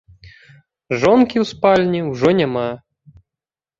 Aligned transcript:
Жонкі 1.03 1.37
ў 1.43 1.45
спальні 1.53 1.99
ўжо 2.09 2.29
няма. 2.41 2.67